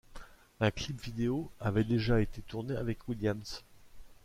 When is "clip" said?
0.71-0.99